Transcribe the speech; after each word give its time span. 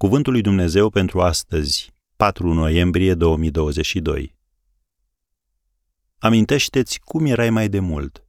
Cuvântul 0.00 0.32
lui 0.32 0.42
Dumnezeu 0.42 0.90
pentru 0.90 1.20
astăzi, 1.20 1.94
4 2.16 2.52
noiembrie 2.52 3.14
2022. 3.14 4.36
Amintește-ți 6.18 7.00
cum 7.00 7.26
erai 7.26 7.50
mai 7.50 7.68
de 7.68 7.78
mult. 7.78 8.26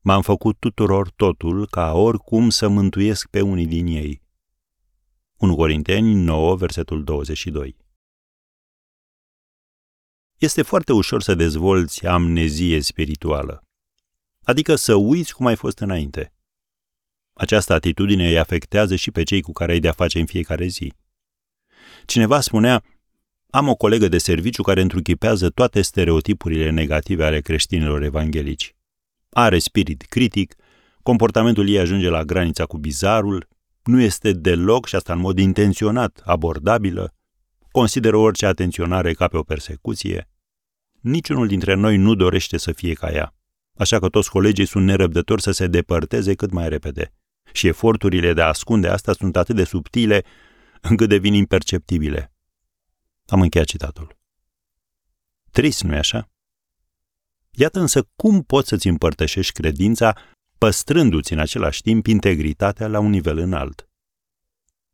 M-am 0.00 0.22
făcut 0.22 0.58
tuturor 0.58 1.10
totul 1.10 1.66
ca 1.66 1.92
oricum 1.92 2.50
să 2.50 2.68
mântuiesc 2.68 3.28
pe 3.28 3.40
unii 3.40 3.66
din 3.66 3.86
ei. 3.86 4.22
1 5.36 5.56
Corinteni 5.56 6.14
9, 6.14 6.56
versetul 6.56 7.04
22. 7.04 7.76
Este 10.36 10.62
foarte 10.62 10.92
ușor 10.92 11.22
să 11.22 11.34
dezvolți 11.34 12.06
amnezie 12.06 12.80
spirituală, 12.80 13.64
adică 14.42 14.74
să 14.74 14.94
uiți 14.94 15.34
cum 15.34 15.46
ai 15.46 15.56
fost 15.56 15.78
înainte. 15.78 16.34
Această 17.32 17.72
atitudine 17.72 18.28
îi 18.28 18.38
afectează 18.38 18.96
și 18.96 19.10
pe 19.10 19.22
cei 19.22 19.40
cu 19.40 19.52
care 19.52 19.72
ai 19.72 19.80
de-a 19.80 19.92
face 19.92 20.18
în 20.18 20.26
fiecare 20.26 20.66
zi. 20.66 20.92
Cineva 22.06 22.40
spunea, 22.40 22.82
am 23.50 23.68
o 23.68 23.74
colegă 23.74 24.08
de 24.08 24.18
serviciu 24.18 24.62
care 24.62 24.80
întruchipează 24.80 25.50
toate 25.50 25.82
stereotipurile 25.82 26.70
negative 26.70 27.24
ale 27.24 27.40
creștinilor 27.40 28.02
evanghelici. 28.02 28.74
Are 29.30 29.58
spirit 29.58 30.02
critic, 30.02 30.54
comportamentul 31.02 31.68
ei 31.68 31.78
ajunge 31.78 32.08
la 32.08 32.24
granița 32.24 32.64
cu 32.66 32.78
bizarul, 32.78 33.48
nu 33.84 34.00
este 34.00 34.32
deloc, 34.32 34.86
și 34.86 34.94
asta 34.94 35.12
în 35.12 35.18
mod 35.18 35.38
intenționat, 35.38 36.22
abordabilă, 36.24 37.14
consideră 37.70 38.16
orice 38.16 38.46
atenționare 38.46 39.12
ca 39.12 39.28
pe 39.28 39.36
o 39.36 39.42
persecuție. 39.42 40.28
Niciunul 41.00 41.46
dintre 41.46 41.74
noi 41.74 41.96
nu 41.96 42.14
dorește 42.14 42.56
să 42.56 42.72
fie 42.72 42.92
ca 42.92 43.12
ea, 43.12 43.34
așa 43.78 43.98
că 43.98 44.08
toți 44.08 44.30
colegii 44.30 44.66
sunt 44.66 44.84
nerăbdători 44.84 45.42
să 45.42 45.50
se 45.50 45.66
depărteze 45.66 46.34
cât 46.34 46.50
mai 46.50 46.68
repede. 46.68 47.12
Și 47.52 47.66
eforturile 47.66 48.32
de 48.32 48.42
a 48.42 48.46
ascunde 48.46 48.88
asta 48.88 49.12
sunt 49.12 49.36
atât 49.36 49.56
de 49.56 49.64
subtile 49.64 50.24
încât 50.80 51.08
devin 51.08 51.34
imperceptibile. 51.34 52.32
Am 53.26 53.40
încheiat 53.40 53.66
citatul. 53.66 54.18
Trist, 55.50 55.82
nu-i 55.82 55.98
așa? 55.98 56.30
Iată 57.50 57.80
însă 57.80 58.08
cum 58.16 58.42
poți 58.42 58.68
să-ți 58.68 58.88
împărtășești 58.88 59.52
credința 59.52 60.16
păstrându-ți 60.58 61.32
în 61.32 61.38
același 61.38 61.82
timp 61.82 62.06
integritatea 62.06 62.86
la 62.86 62.98
un 62.98 63.10
nivel 63.10 63.38
înalt. 63.38 63.88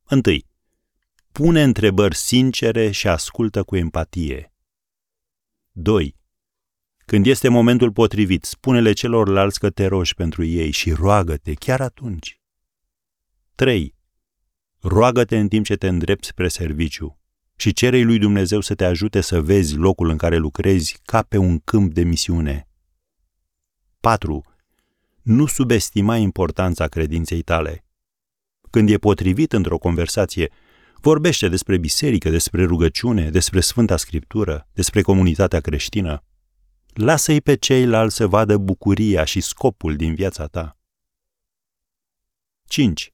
Întâi, 0.04 0.46
pune 1.32 1.62
întrebări 1.62 2.14
sincere 2.14 2.90
și 2.90 3.08
ascultă 3.08 3.62
cu 3.62 3.76
empatie. 3.76 4.52
2. 5.72 6.16
Când 7.06 7.26
este 7.26 7.48
momentul 7.48 7.92
potrivit, 7.92 8.44
spune-le 8.44 8.92
celorlalți 8.92 9.58
că 9.58 9.70
te 9.70 9.86
rogi 9.86 10.14
pentru 10.14 10.44
ei 10.44 10.70
și 10.70 10.92
roagă-te 10.92 11.54
chiar 11.54 11.80
atunci. 11.80 12.35
3. 13.56 13.94
Roagă-te 14.80 15.38
în 15.38 15.48
timp 15.48 15.64
ce 15.64 15.76
te 15.76 15.88
îndrepți 15.88 16.28
spre 16.28 16.48
serviciu 16.48 17.18
și 17.56 17.72
cerei 17.72 18.04
lui 18.04 18.18
Dumnezeu 18.18 18.60
să 18.60 18.74
te 18.74 18.84
ajute 18.84 19.20
să 19.20 19.40
vezi 19.40 19.76
locul 19.76 20.08
în 20.08 20.16
care 20.16 20.36
lucrezi 20.36 20.98
ca 21.04 21.22
pe 21.22 21.36
un 21.36 21.58
câmp 21.58 21.92
de 21.92 22.02
misiune. 22.02 22.68
4. 24.00 24.44
Nu 25.22 25.46
subestima 25.46 26.16
importanța 26.16 26.86
credinței 26.86 27.42
tale. 27.42 27.84
Când 28.70 28.90
e 28.90 28.98
potrivit 28.98 29.52
într-o 29.52 29.78
conversație, 29.78 30.52
vorbește 31.00 31.48
despre 31.48 31.78
biserică, 31.78 32.30
despre 32.30 32.64
rugăciune, 32.64 33.30
despre 33.30 33.60
Sfânta 33.60 33.96
Scriptură, 33.96 34.68
despre 34.72 35.02
comunitatea 35.02 35.60
creștină. 35.60 36.24
Lasă-i 36.86 37.40
pe 37.40 37.54
ceilalți 37.54 38.16
să 38.16 38.26
vadă 38.26 38.56
bucuria 38.56 39.24
și 39.24 39.40
scopul 39.40 39.96
din 39.96 40.14
viața 40.14 40.46
ta. 40.46 40.78
5. 42.64 43.10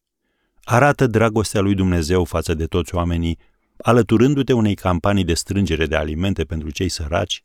Arată 0.64 1.06
dragostea 1.06 1.60
lui 1.60 1.74
Dumnezeu 1.74 2.24
față 2.24 2.54
de 2.54 2.66
toți 2.66 2.94
oamenii, 2.94 3.38
alăturându-te 3.76 4.52
unei 4.52 4.74
campanii 4.74 5.24
de 5.24 5.34
strângere 5.34 5.86
de 5.86 5.96
alimente 5.96 6.44
pentru 6.44 6.70
cei 6.70 6.88
săraci 6.88 7.42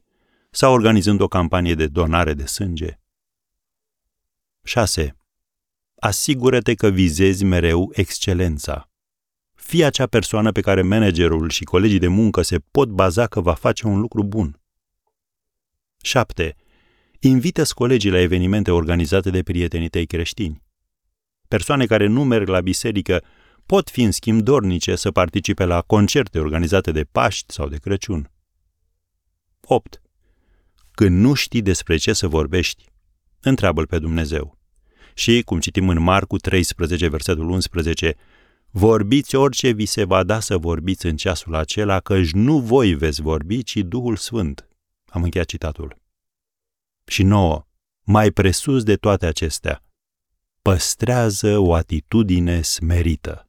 sau 0.50 0.74
organizând 0.74 1.20
o 1.20 1.28
campanie 1.28 1.76
de 1.76 1.88
donare 1.88 2.34
de 2.34 2.46
sânge. 2.46 3.00
6. 4.64 5.18
Asigură-te 6.00 6.74
că 6.74 6.90
vizezi 6.90 7.44
mereu 7.44 7.92
excelența. 7.94 8.90
Fii 9.56 9.84
acea 9.84 10.08
persoană 10.08 10.52
pe 10.52 10.62
care 10.62 10.82
managerul 10.82 11.50
și 11.50 11.64
colegii 11.64 12.00
de 12.00 12.08
muncă 12.08 12.42
se 12.42 12.60
pot 12.72 12.90
baza 12.90 13.28
că 13.28 13.42
va 13.42 13.54
face 13.54 13.88
un 13.88 14.00
lucru 14.00 14.24
bun. 14.24 14.62
7. 16.02 16.56
invită 17.20 17.64
colegii 17.76 18.12
la 18.12 18.20
evenimente 18.20 18.72
organizate 18.72 19.30
de 19.30 19.44
prietenii 19.44 19.90
tăi 19.90 20.06
creștini. 20.06 20.67
Persoane 21.48 21.86
care 21.86 22.08
nu 22.08 22.24
merg 22.24 22.48
la 22.48 22.62
biserică 22.62 23.24
pot 23.66 23.90
fi 23.90 24.02
în 24.02 24.12
schimb 24.12 24.42
dornice 24.42 24.96
să 24.96 25.12
participe 25.12 25.66
la 25.66 25.82
concerte 25.82 26.40
organizate 26.40 26.92
de 26.92 27.04
Paști 27.04 27.54
sau 27.54 27.68
de 27.68 27.78
Crăciun. 27.78 28.32
8. 29.62 30.02
Când 30.92 31.20
nu 31.20 31.34
știi 31.34 31.62
despre 31.62 31.98
ce 31.98 32.14
să 32.14 32.28
vorbești, 32.28 32.86
întreabă-L 33.42 33.88
pe 33.88 34.00
Dumnezeu. 34.00 34.58
Și, 35.14 35.42
cum 35.46 35.60
citim 35.60 35.90
în 35.90 36.02
Marcu 36.02 36.38
13, 36.38 37.08
versetul 37.08 37.50
11, 37.50 38.16
Vorbiți 38.72 39.36
orice 39.36 39.72
vi 39.72 39.86
se 39.86 40.04
va 40.04 40.24
da 40.24 40.40
să 40.40 40.58
vorbiți 40.58 41.06
în 41.06 41.16
ceasul 41.16 41.56
acela, 41.56 42.00
căci 42.00 42.32
nu 42.32 42.60
voi 42.60 42.94
veți 42.94 43.22
vorbi, 43.22 43.64
ci 43.64 43.76
Duhul 43.76 44.16
Sfânt. 44.16 44.68
Am 45.06 45.24
încheiat 45.24 45.48
citatul. 45.48 45.98
Și 47.06 47.24
nouă, 47.24 47.68
mai 48.04 48.32
presus 48.32 48.84
de 48.84 48.96
toate 48.96 49.26
acestea, 49.26 49.84
păstrează 50.68 51.58
o 51.58 51.74
atitudine 51.74 52.62
smerită. 52.62 53.47